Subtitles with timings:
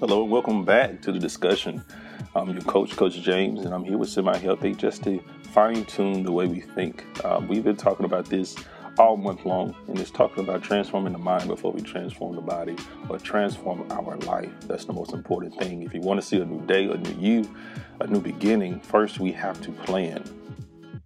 [0.00, 1.84] Hello and welcome back to the discussion.
[2.34, 6.22] I'm your coach, Coach James, and I'm here with Semi Healthy just to fine tune
[6.22, 7.04] the way we think.
[7.22, 8.56] Uh, we've been talking about this
[8.98, 12.76] all month long, and it's talking about transforming the mind before we transform the body
[13.10, 14.50] or transform our life.
[14.62, 15.82] That's the most important thing.
[15.82, 17.54] If you want to see a new day, a new you,
[18.00, 20.24] a new beginning, first we have to plan.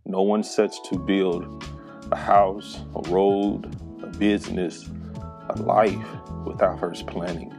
[0.07, 1.65] No one sets to build
[2.13, 4.89] a house, a road, a business,
[5.49, 6.07] a life
[6.47, 7.53] without first planning.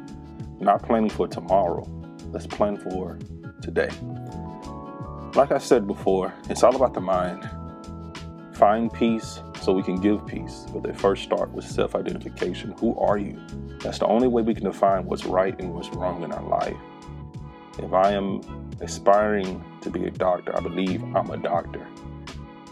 [0.60, 1.86] Not planning for tomorrow.
[2.32, 3.20] Let's plan for
[3.61, 3.89] today.
[5.36, 7.50] Like I said before, it's all about the mind.
[8.54, 12.74] Find peace so we can give peace, but they first start with self identification.
[12.79, 13.38] Who are you?
[13.82, 16.78] That's the only way we can define what's right and what's wrong in our life.
[17.78, 18.42] If I am
[18.79, 21.86] aspiring to be a doctor, I believe I'm a doctor.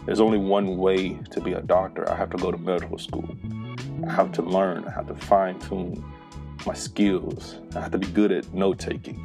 [0.06, 2.10] There's only one way to be a doctor.
[2.10, 3.36] I have to go to medical school.
[4.06, 4.84] I have to learn.
[4.86, 6.02] I have to fine tune
[6.66, 7.56] my skills.
[7.74, 9.20] I have to be good at note taking.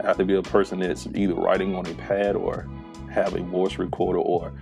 [0.00, 2.68] I have to be a person that's either writing on a pad or
[3.10, 4.52] have a voice recorder or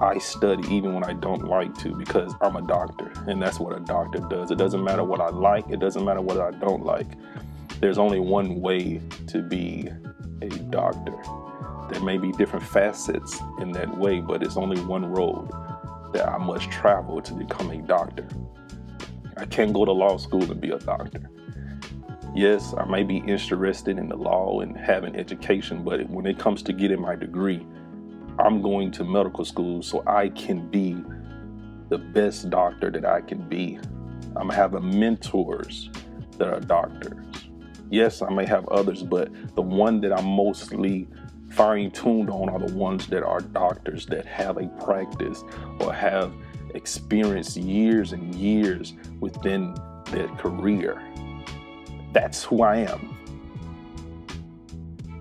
[0.00, 3.76] I study even when I don't like to because I'm a doctor and that's what
[3.76, 4.50] a doctor does.
[4.50, 7.08] It doesn't matter what I like, it doesn't matter what I don't like.
[7.80, 9.88] There's only one way to be
[10.42, 11.16] a doctor.
[11.90, 15.50] There may be different facets in that way, but it's only one road
[16.12, 18.26] that I must travel to become a doctor.
[19.38, 21.30] I can't go to law school and be a doctor.
[22.34, 26.62] Yes, I may be interested in the law and having education, but when it comes
[26.64, 27.66] to getting my degree,
[28.38, 30.96] I'm going to medical school so I can be
[31.88, 33.78] the best doctor that I can be.
[34.36, 35.90] I'm having mentors
[36.36, 37.48] that are doctors.
[37.90, 41.08] Yes, I may have others, but the one that I'm mostly
[41.50, 45.42] fine tuned on are the ones that are doctors that have a practice
[45.80, 46.32] or have
[46.78, 49.74] experienced years and years within
[50.06, 51.02] their career.
[52.12, 53.16] That's who I am.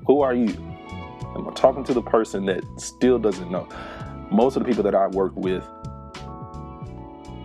[0.05, 0.49] Who are you?
[1.35, 3.67] Am I'm talking to the person that still doesn't know.
[4.31, 5.63] Most of the people that I work with,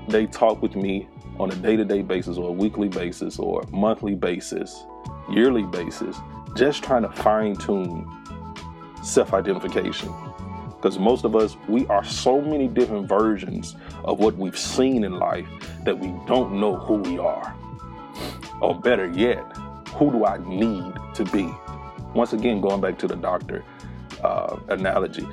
[0.08, 1.08] they talk with me
[1.40, 4.84] on a day to day basis or a weekly basis or monthly basis,
[5.30, 6.16] yearly basis,
[6.54, 8.06] just trying to fine tune
[9.02, 10.12] self identification
[10.82, 15.12] because most of us, we are so many different versions of what we've seen in
[15.12, 15.46] life
[15.84, 17.54] that we don't know who we are.
[18.60, 19.44] Or better yet,
[19.90, 21.54] who do I need to be?
[22.14, 23.64] Once again, going back to the doctor
[24.24, 25.26] uh, analogy,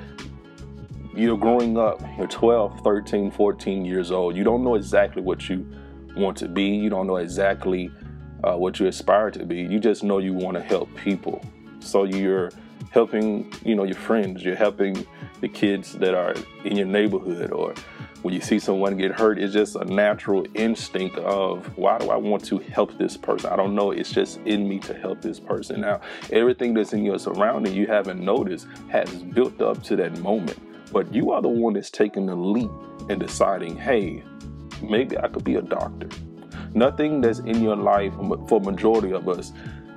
[1.15, 4.37] you're growing up, you're 12, 13, 14 years old.
[4.37, 5.67] You don't know exactly what you
[6.15, 7.89] want to be, you don't know exactly
[8.43, 9.61] uh, what you aspire to be.
[9.61, 11.43] You just know you want to help people.
[11.79, 12.51] So you're
[12.91, 15.05] helping, you know, your friends, you're helping
[15.41, 16.33] the kids that are
[16.63, 17.73] in your neighborhood or
[18.21, 22.17] when you see someone get hurt, it's just a natural instinct of why do I
[22.17, 23.49] want to help this person?
[23.49, 23.91] I don't know.
[23.91, 25.81] It's just in me to help this person.
[25.81, 26.01] Now,
[26.31, 30.59] everything that's in your surrounding you haven't noticed has built up to that moment.
[30.91, 32.71] But you are the one that's taking the leap
[33.09, 34.23] and deciding, hey,
[34.81, 36.09] maybe I could be a doctor.
[36.73, 38.13] Nothing that's in your life
[38.47, 39.53] for majority of us,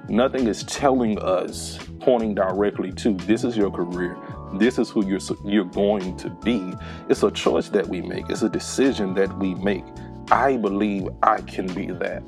[0.09, 4.17] nothing is telling us, pointing directly to this is your career,
[4.55, 6.73] this is who you're you're going to be.
[7.09, 8.29] It's a choice that we make.
[8.29, 9.85] It's a decision that we make.
[10.31, 12.23] I believe I can be that.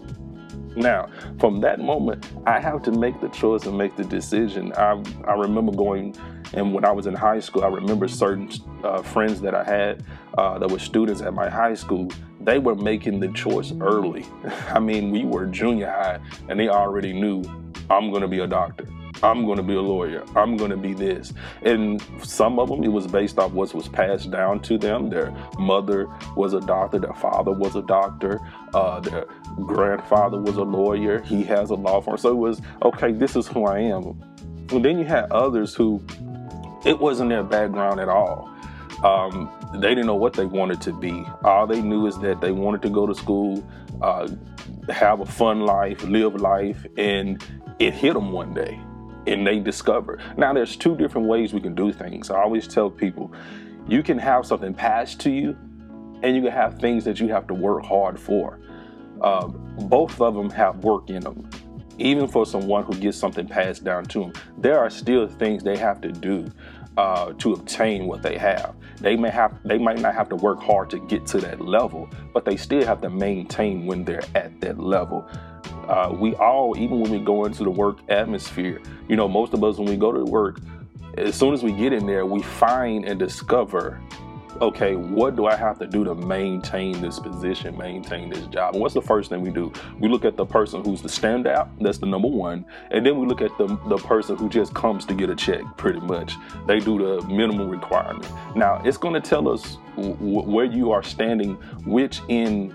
[0.77, 1.09] Now,
[1.39, 4.73] from that moment, I have to make the choice and make the decision.
[4.73, 6.17] I, I remember going,
[6.53, 8.51] and when I was in high school, I remember certain
[8.83, 10.05] uh, friends that I had
[10.37, 12.11] uh, that were students at my high school.
[12.41, 14.27] They were making the choice early.
[14.69, 16.19] I mean, we were junior high,
[16.49, 17.45] and they already knew
[17.91, 18.89] I'm going to be a doctor.
[19.23, 20.25] I'm going to be a lawyer.
[20.37, 21.33] I'm going to be this.
[21.63, 25.09] And some of them, it was based off what was passed down to them.
[25.09, 28.41] Their mother was a doctor, their father was a doctor,
[28.75, 29.27] uh, their
[29.63, 31.21] grandfather was a lawyer.
[31.23, 32.19] He has a law firm.
[32.19, 34.21] So it was, okay, this is who I am.
[34.71, 36.03] And then you had others who
[36.85, 38.51] it wasn't their background at all.
[39.05, 41.25] Um, they didn't know what they wanted to be.
[41.45, 43.67] All they knew is that they wanted to go to school,
[44.03, 44.29] uh,
[44.89, 47.45] have a fun life, live life, and
[47.79, 48.81] it hit them one day
[49.27, 50.19] and they discover.
[50.37, 52.31] Now, there's two different ways we can do things.
[52.31, 53.33] I always tell people
[53.89, 55.57] you can have something passed to you,
[56.23, 58.59] and you can have things that you have to work hard for.
[59.21, 61.49] Uh, both of them have work in them.
[61.99, 65.77] Even for someone who gets something passed down to them, there are still things they
[65.77, 66.51] have to do
[66.97, 68.75] uh, to obtain what they have.
[69.01, 72.09] They may have, they might not have to work hard to get to that level,
[72.33, 75.29] but they still have to maintain when they're at that level
[75.89, 79.63] uh, we all, even when we go into the work atmosphere, you know, most of
[79.65, 80.61] us, when we go to work,
[81.17, 84.01] as soon as we get in there, we find and discover
[84.61, 88.75] okay, what do I have to do to maintain this position, maintain this job?
[88.75, 89.73] And what's the first thing we do?
[89.99, 93.27] We look at the person who's the standout, that's the number one, and then we
[93.27, 96.35] look at the, the person who just comes to get a check, pretty much.
[96.67, 98.29] They do the minimum requirement.
[98.55, 101.55] Now, it's going to tell us w- where you are standing,
[101.85, 102.75] which end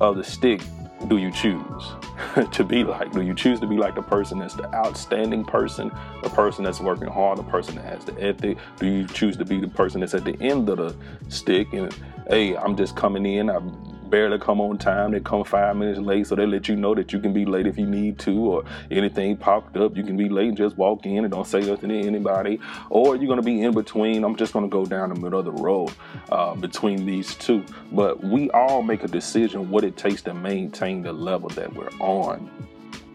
[0.00, 0.62] of the stick
[1.06, 1.92] do you choose
[2.50, 3.12] to be like?
[3.12, 5.92] Do you choose to be like the person that's the outstanding person,
[6.22, 8.58] the person that's working hard, the person that has the ethic?
[8.78, 10.96] Do you choose to be the person that's at the end of the
[11.28, 11.94] stick and
[12.28, 15.12] hey, I'm just coming in, I'm barely come on time.
[15.12, 17.66] They come five minutes late, so they let you know that you can be late
[17.66, 21.06] if you need to, or anything popped up, you can be late and just walk
[21.06, 22.60] in and don't say nothing to anybody.
[22.90, 24.24] Or you're gonna be in between.
[24.24, 25.92] I'm just gonna go down the middle of the road
[26.30, 27.64] uh, between these two.
[27.92, 31.90] But we all make a decision what it takes to maintain the level that we're
[32.00, 32.50] on.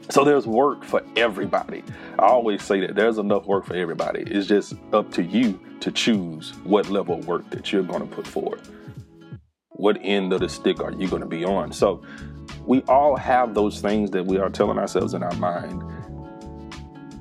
[0.10, 1.84] So there's work for everybody.
[2.20, 4.24] I always say that there's enough work for everybody.
[4.28, 8.16] It's just up to you to choose what level of work that you're going to
[8.16, 8.62] put forward
[9.84, 11.74] what end of the stick are you going to be on?
[11.74, 12.02] So
[12.66, 15.84] we all have those things that we are telling ourselves in our mind.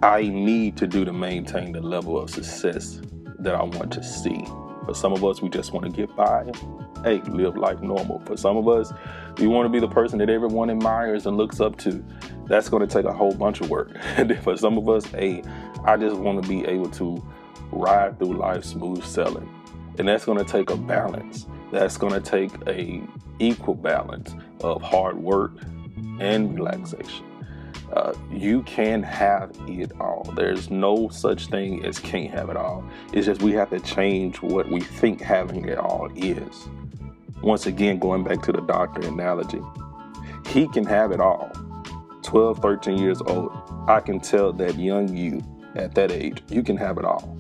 [0.01, 3.01] I need to do to maintain the level of success
[3.41, 4.45] that I want to see.
[4.87, 6.53] For some of us, we just want to get by.
[7.03, 8.21] Hey, live life normal.
[8.27, 8.93] For some of us,
[9.39, 12.05] we want to be the person that everyone admires and looks up to.
[12.47, 13.91] That's going to take a whole bunch of work.
[14.17, 15.43] And for some of us, hey,
[15.85, 17.27] I just want to be able to
[17.73, 19.53] ride through life smooth sailing.
[19.99, 23.03] And that's going to take a balance that's going to take a
[23.39, 25.53] equal balance of hard work
[26.21, 27.25] and relaxation.
[27.93, 30.31] Uh, you can have it all.
[30.37, 32.85] There's no such thing as can't have it all.
[33.13, 36.69] It's just we have to change what we think having it all is.
[37.43, 39.61] Once again, going back to the doctor analogy,
[40.47, 41.51] he can have it all.
[42.23, 43.51] 12, 13 years old,
[43.89, 45.43] I can tell that young you
[45.75, 47.37] at that age, you can have it all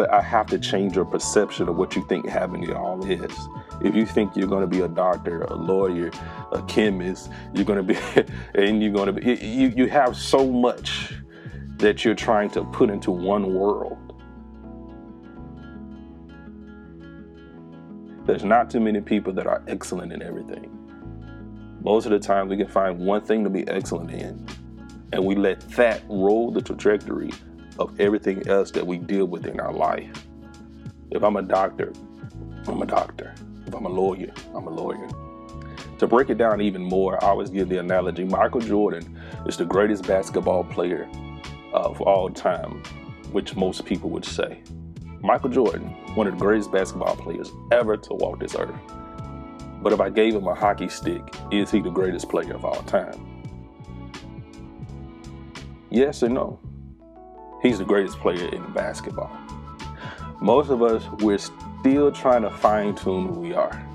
[0.00, 3.36] but I have to change your perception of what you think having it all is.
[3.82, 6.10] If you think you're going to be a doctor, a lawyer,
[6.52, 8.00] a chemist, you're going to be,
[8.54, 11.12] and you're going to be, you, you have so much
[11.76, 13.98] that you're trying to put into one world.
[18.24, 20.74] There's not too many people that are excellent in everything.
[21.82, 24.48] Most of the time, we can find one thing to be excellent in,
[25.12, 27.32] and we let that roll the trajectory
[27.80, 30.26] of everything else that we deal with in our life.
[31.10, 31.92] If I'm a doctor,
[32.66, 33.34] I'm a doctor.
[33.66, 35.08] If I'm a lawyer, I'm a lawyer.
[35.98, 39.64] To break it down even more, I always give the analogy Michael Jordan is the
[39.64, 41.08] greatest basketball player
[41.72, 42.82] of all time,
[43.32, 44.62] which most people would say.
[45.20, 48.74] Michael Jordan, one of the greatest basketball players ever to walk this earth.
[49.82, 52.82] But if I gave him a hockey stick, is he the greatest player of all
[52.82, 53.42] time?
[55.90, 56.60] Yes or no?
[57.62, 59.30] He's the greatest player in basketball.
[60.40, 63.86] Most of us, we're still trying to fine tune who we are.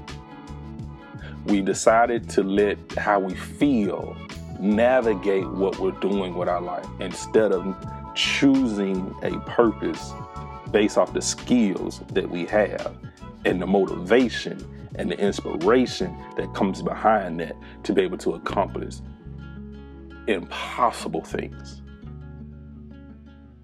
[1.46, 4.16] We decided to let how we feel
[4.60, 7.76] navigate what we're doing with our life instead of
[8.14, 10.14] choosing a purpose
[10.72, 12.96] based off the skills that we have
[13.46, 14.64] and the motivation
[14.96, 18.96] and the inspiration that comes behind that to be able to accomplish
[20.28, 21.82] impossible things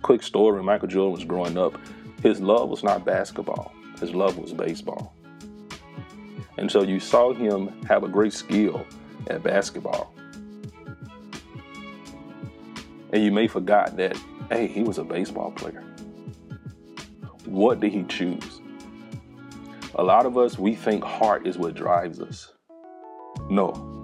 [0.01, 1.77] quick story when Michael Jordan was growing up,
[2.21, 5.15] his love was not basketball, his love was baseball.
[6.57, 8.85] And so you saw him have a great skill
[9.27, 10.13] at basketball.
[13.13, 14.17] And you may forgot that,
[14.49, 15.83] hey, he was a baseball player.
[17.45, 18.61] What did he choose?
[19.95, 22.53] A lot of us, we think heart is what drives us.
[23.49, 24.01] No,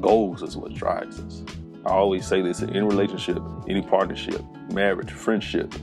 [0.00, 1.42] goals is what drives us.
[1.84, 4.40] I always say this in any relationship, any partnership,
[4.72, 5.74] marriage, friendship.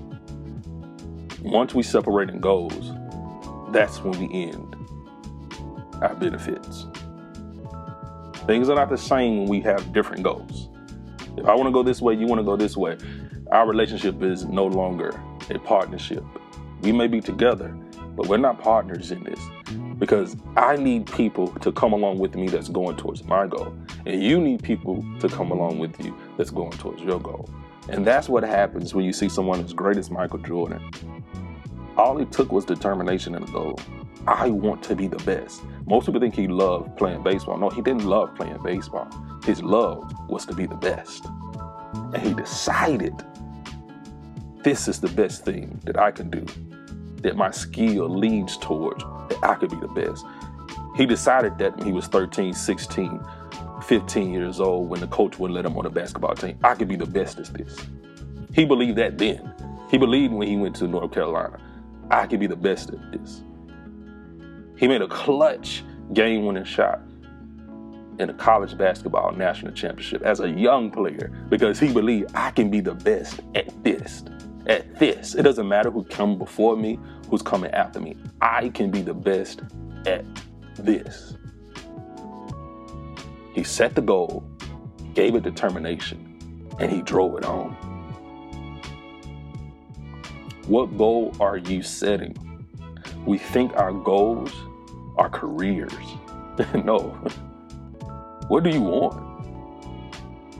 [1.42, 2.94] Once we separate in goals,
[3.72, 4.76] that's when we end
[6.02, 6.88] our benefits.
[8.46, 10.70] Things are not the same when we have different goals.
[11.38, 12.98] If I want to go this way, you want to go this way.
[13.52, 16.24] Our relationship is no longer a partnership.
[16.82, 17.76] We may be together,
[18.20, 19.40] but we're not partners in this
[19.98, 23.74] because I need people to come along with me that's going towards my goal.
[24.06, 27.50] And you need people to come along with you that's going towards your goal.
[27.88, 30.82] And that's what happens when you see someone as great as Michael Jordan.
[31.96, 33.80] All it took was determination and a goal.
[34.28, 35.62] I want to be the best.
[35.86, 37.58] Most people think he loved playing baseball.
[37.58, 39.08] No, he didn't love playing baseball.
[39.46, 41.26] His love was to be the best.
[41.94, 43.16] And he decided
[44.62, 46.46] this is the best thing that I can do,
[47.22, 50.26] that my skill leads towards that I could be the best.
[50.96, 53.20] He decided that when he was 13, 16,
[53.86, 56.88] 15 years old, when the coach wouldn't let him on the basketball team, I could
[56.88, 57.78] be the best at this.
[58.54, 59.54] He believed that then.
[59.90, 61.60] He believed when he went to North Carolina,
[62.12, 63.42] I could be the best at this.
[64.78, 65.84] He made a clutch
[66.14, 67.02] game winning shot
[68.20, 72.70] in a college basketball national championship as a young player because he believed I can
[72.70, 74.24] be the best at this.
[74.70, 75.34] At this.
[75.34, 78.16] It doesn't matter who come before me, who's coming after me.
[78.40, 79.64] I can be the best
[80.06, 80.24] at
[80.78, 81.36] this.
[83.56, 84.48] He set the goal,
[85.16, 87.72] gave it determination, and he drove it on.
[90.68, 92.38] What goal are you setting?
[93.26, 94.54] We think our goals
[95.18, 95.92] are careers.
[96.86, 97.10] no.
[98.50, 99.18] What do you want?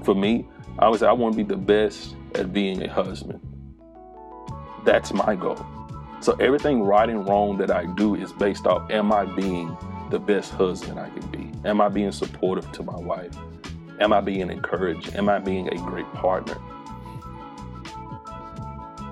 [0.04, 0.48] For me,
[0.80, 3.40] I say I want to be the best at being a husband.
[4.86, 5.66] That's my goal.
[6.22, 9.76] So everything right and wrong that I do is based off am I being
[10.10, 11.52] the best husband I can be?
[11.68, 13.36] Am I being supportive to my wife?
[14.00, 15.16] Am I being encouraged?
[15.16, 16.58] Am I being a great partner?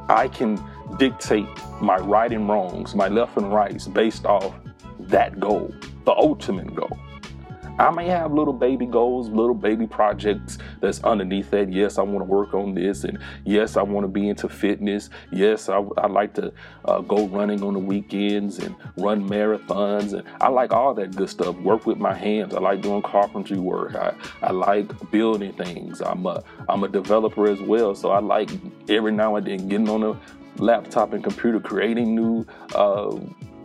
[0.09, 0.63] I can
[0.97, 1.47] dictate
[1.81, 4.55] my right and wrongs, my left and rights based off
[4.99, 5.73] that goal,
[6.05, 6.97] the ultimate goal.
[7.79, 11.71] I may have little baby goals, little baby projects that's underneath that.
[11.71, 15.09] Yes, I want to work on this, and yes, I want to be into fitness.
[15.31, 16.51] Yes, I, I like to
[16.85, 21.29] uh, go running on the weekends and run marathons, and I like all that good
[21.29, 21.55] stuff.
[21.57, 22.55] Work with my hands.
[22.55, 23.95] I like doing carpentry work.
[23.95, 26.01] I, I like building things.
[26.01, 28.49] I'm a I'm a developer as well, so I like
[28.89, 30.19] every now and then getting on a
[30.61, 32.45] laptop and computer, creating new.
[32.73, 33.17] Uh,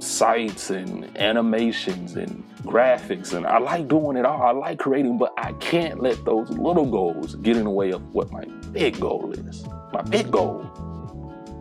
[0.02, 4.42] sites and animations and graphics and I like doing it all.
[4.42, 8.12] I like creating, but I can't let those little goals get in the way of
[8.12, 9.64] what my big goal is.
[9.92, 10.60] My big goal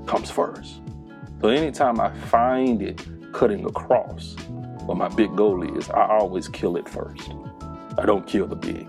[0.08, 0.82] comes first.
[1.40, 4.36] So anytime I find it cutting across
[4.86, 7.32] what my big goal is, I always kill it first.
[7.98, 8.88] I don't kill the big.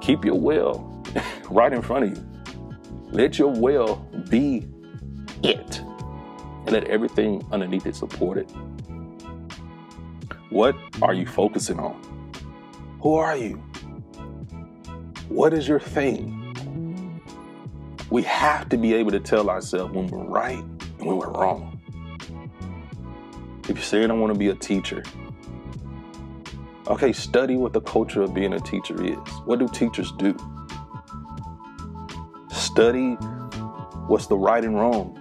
[0.00, 1.04] Keep your whale
[1.50, 2.26] right in front of you.
[3.10, 3.96] Let your whale
[4.30, 4.66] be
[5.42, 5.82] it
[6.66, 8.50] and let everything underneath it support it.
[10.50, 12.00] What are you focusing on?
[13.00, 13.62] Who are you?
[15.28, 17.22] What is your thing?
[18.10, 21.80] We have to be able to tell ourselves when we're right and when we're wrong.
[23.68, 25.04] If you're saying I want to be a teacher,
[26.88, 29.16] okay, study what the culture of being a teacher is.
[29.44, 30.36] What do teachers do?
[32.50, 33.12] Study
[34.08, 35.19] what's the right and wrongs.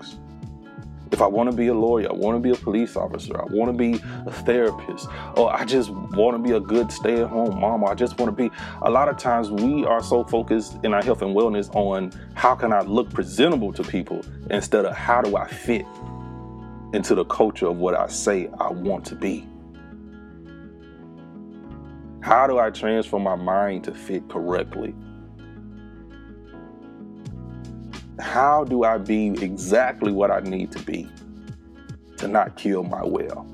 [1.11, 3.45] If I want to be a lawyer, I want to be a police officer, I
[3.45, 7.29] want to be a therapist, or I just want to be a good stay at
[7.29, 8.53] home mom, I just want to be.
[8.83, 12.53] A lot of times we are so focused in our health and wellness on how
[12.53, 15.85] can I look presentable to people instead of how do I fit
[16.93, 19.47] into the culture of what I say I want to be.
[22.21, 24.93] How do I transform my mind to fit correctly?
[28.19, 31.09] How do I be exactly what I need to be
[32.17, 33.47] to not kill my whale,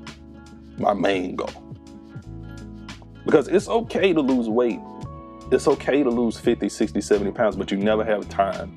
[0.76, 1.62] my main goal?
[3.24, 4.80] Because it's okay to lose weight.
[5.52, 8.72] It's okay to lose 50, 60, 70 pounds, but you never have time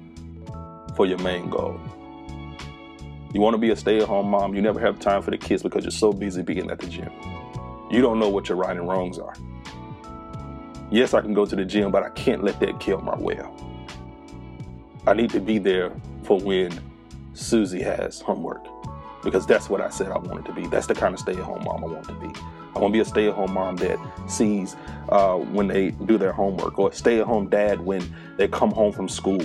[0.96, 1.80] for your main goal.
[3.34, 5.38] You want to be a stay at home mom, you never have time for the
[5.38, 7.12] kids because you're so busy being at the gym.
[7.90, 9.34] You don't know what your right and wrongs are.
[10.92, 13.69] Yes, I can go to the gym, but I can't let that kill my whale.
[15.08, 15.92] I need to be there
[16.24, 16.72] for when
[17.34, 18.66] Susie has homework
[19.24, 20.68] because that's what I said I wanted to be.
[20.68, 22.28] That's the kind of stay at home mom I want to be.
[22.76, 24.76] I want to be a stay at home mom that sees
[25.10, 28.04] uh, when they do their homework or stay at home dad when
[28.38, 29.42] they come home from school.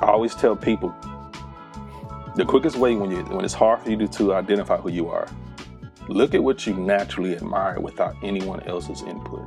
[0.00, 0.94] I always tell people
[2.36, 5.08] the quickest way when you when it's hard for you to, to identify who you
[5.08, 5.28] are,
[6.06, 9.44] look at what you naturally admire without anyone else's input.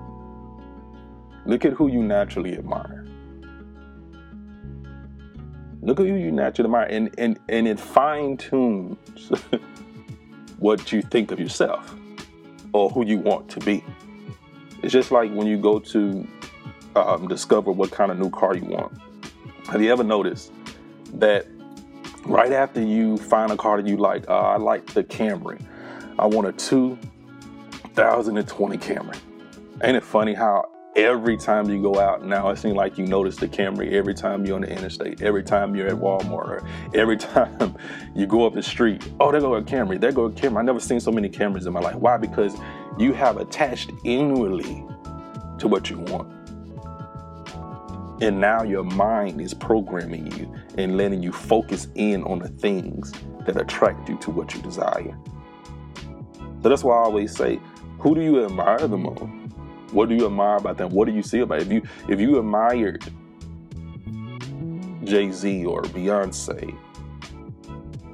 [1.45, 3.00] Look at who you naturally admire.
[5.81, 9.31] Look at who you naturally admire, and and and it fine tunes
[10.59, 11.95] what you think of yourself
[12.73, 13.83] or who you want to be.
[14.83, 16.27] It's just like when you go to
[16.95, 18.93] um, discover what kind of new car you want.
[19.67, 20.51] Have you ever noticed
[21.13, 21.47] that
[22.25, 25.63] right after you find a car that you like, uh, I like the Camry.
[26.19, 29.17] I want a 2020 Camry.
[29.83, 33.37] Ain't it funny how every time you go out now it seems like you notice
[33.37, 37.15] the camry every time you're on the interstate every time you're at walmart or every
[37.31, 37.75] time
[38.13, 39.07] you go up the street.
[39.19, 41.65] Oh there go a camry there go a camry i never seen so many Camrys
[41.65, 41.95] in my life.
[41.95, 42.17] Why?
[42.17, 42.55] Because
[42.97, 44.85] you have attached inwardly
[45.59, 46.31] to what you want.
[48.21, 53.11] And now your mind is programming you and letting you focus in on the things
[53.45, 55.17] that attract you to what you desire.
[56.61, 57.59] So that's why i always say
[57.97, 59.40] who do you admire the most
[59.91, 60.89] what do you admire about them?
[60.89, 61.67] What do you see about it?
[61.67, 63.03] if you if you admired
[65.03, 66.77] Jay Z or Beyonce,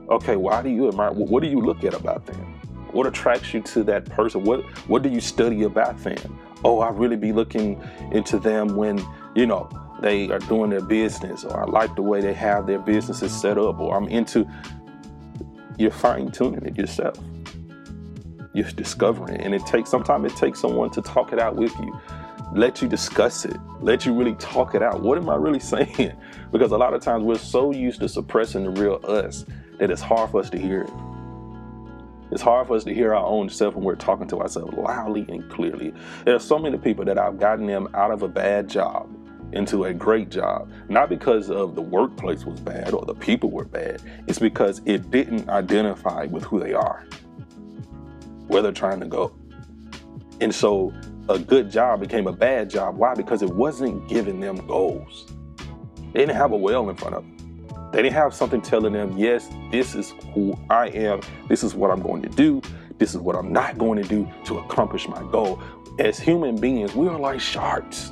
[0.10, 1.12] Okay, why do you admire?
[1.12, 2.39] What do you look at about them?
[2.93, 4.43] What attracts you to that person?
[4.43, 6.39] What What do you study about them?
[6.63, 7.81] Oh, I really be looking
[8.12, 9.05] into them when
[9.36, 9.69] you know
[10.01, 13.57] they are doing their business, or I like the way they have their businesses set
[13.57, 14.48] up, or I'm into.
[15.77, 17.19] You're fine tuning it yourself.
[18.57, 21.99] You're discovering and it takes sometimes it takes someone to talk it out with you
[22.53, 25.01] let you discuss it, let you really talk it out.
[25.01, 26.13] What am I really saying?
[26.51, 29.45] Because a lot of times we're so used to suppressing the real us
[29.79, 30.91] that it's hard for us to hear it.
[32.29, 35.25] It's hard for us to hear our own self when we're talking to ourselves loudly
[35.29, 35.93] and clearly.
[36.25, 39.09] There are so many people that I've gotten them out of a bad job
[39.53, 43.63] into a great job, not because of the workplace was bad or the people were
[43.63, 44.01] bad.
[44.27, 47.05] It's because it didn't identify with who they are,
[48.48, 49.36] where they're trying to go.
[50.39, 50.94] And so
[51.30, 52.98] a good job became a bad job.
[52.98, 53.13] Why?
[53.13, 55.32] Because it wasn't giving them goals.
[56.13, 57.38] They didn't have a whale in front of them.
[57.92, 61.22] They didn't have something telling them, yes, this is who I am.
[61.48, 62.62] This is what I'm going to do.
[62.98, 65.62] This is what I'm not going to do to accomplish my goal.
[66.00, 68.12] As human beings, we are like sharks.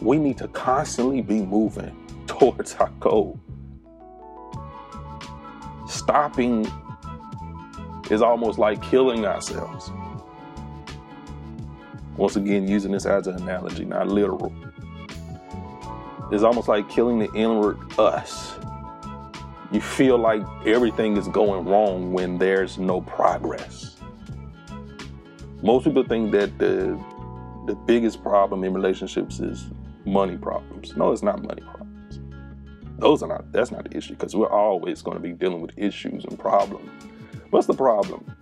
[0.00, 1.96] We need to constantly be moving
[2.26, 3.40] towards our goal.
[5.86, 6.70] Stopping
[8.10, 9.90] is almost like killing ourselves.
[12.16, 14.54] Once again, using this as an analogy, not literal.
[16.30, 18.54] It's almost like killing the inward us.
[19.72, 23.96] You feel like everything is going wrong when there's no progress.
[25.62, 26.98] Most people think that the
[27.66, 29.70] the biggest problem in relationships is
[30.04, 30.96] money problems.
[30.96, 32.20] No, it's not money problems.
[32.98, 35.72] Those are not that's not the issue because we're always going to be dealing with
[35.76, 36.90] issues and problems.
[37.54, 38.36] What's the problem?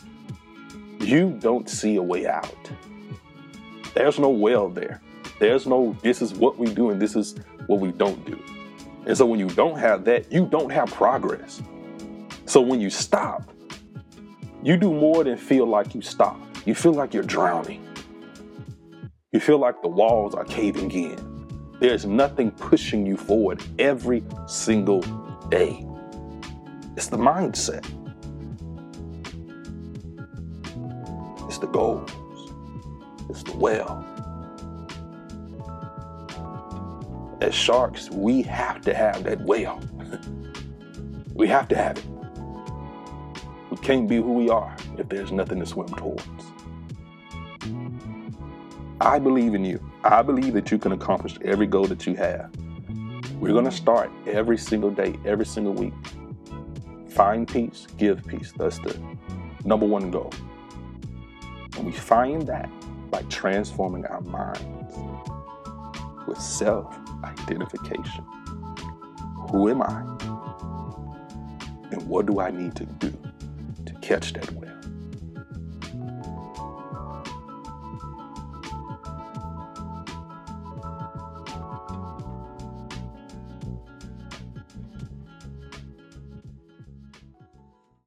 [0.99, 2.71] You don't see a way out.
[3.93, 5.03] There's no whale there.
[5.39, 7.35] There's no, this is what we do and this is
[7.67, 8.43] what we don't do.
[9.05, 11.61] And so when you don't have that, you don't have progress.
[12.47, 13.53] So when you stop,
[14.63, 16.41] you do more than feel like you stop.
[16.65, 17.87] You feel like you're drowning.
[19.31, 21.69] You feel like the walls are caving in.
[21.81, 25.03] There's nothing pushing you forward every single
[25.51, 25.85] day.
[26.97, 27.87] It's the mindset.
[31.63, 32.11] The goals,
[33.31, 34.05] it's the whale.
[37.41, 39.81] As sharks, we have to have that whale.
[41.35, 42.05] we have to have it.
[43.71, 46.27] We can't be who we are if there's nothing to swim towards.
[49.01, 49.81] I believe in you.
[50.03, 52.51] I believe that you can accomplish every goal that you have.
[53.39, 55.95] We're going to start every single day, every single week.
[57.09, 58.53] Find peace, give peace.
[58.57, 59.01] That's the
[59.65, 60.33] number one goal.
[61.83, 62.71] We find that
[63.11, 64.97] by transforming our minds
[66.27, 68.25] with self identification.
[69.51, 70.01] Who am I?
[71.91, 73.13] And what do I need to do
[73.85, 74.72] to catch that wave?